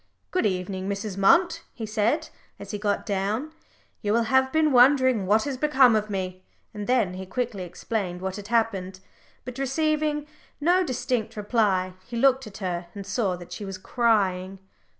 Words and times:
"Good 0.31 0.47
evening, 0.47 0.89
Mrs. 0.89 1.15
Munt," 1.15 1.59
he 1.75 1.85
said, 1.85 2.29
as 2.57 2.71
he 2.71 2.79
got 2.79 3.05
down; 3.05 3.51
"you 4.01 4.13
will 4.13 4.23
have 4.23 4.51
been 4.51 4.71
wondering 4.71 5.27
what 5.27 5.43
has 5.43 5.57
become 5.57 5.95
of 5.95 6.09
me," 6.09 6.43
and 6.73 6.87
then 6.87 7.13
he 7.13 7.27
quickly 7.27 7.61
explained 7.61 8.19
what 8.19 8.35
had 8.37 8.47
happened. 8.47 8.99
But 9.45 9.59
receiving 9.59 10.25
no 10.59 10.83
distinct 10.83 11.35
reply, 11.37 11.93
he 12.07 12.17
looked 12.17 12.47
at 12.47 12.57
her, 12.57 12.87
and 12.95 13.05
saw 13.05 13.35
that 13.35 13.51
she 13.51 13.63
was 13.63 13.77
crying. 13.77 14.57